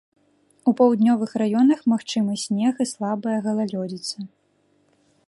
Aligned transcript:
У 0.71 0.71
паўднёвых 0.79 1.35
раёнах 1.41 1.79
магчымы 1.93 2.33
снег 2.45 2.73
і 2.87 2.87
слабая 2.95 3.37
галалёдзіца. 3.49 4.17